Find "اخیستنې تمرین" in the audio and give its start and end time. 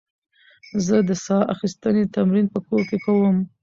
1.53-2.47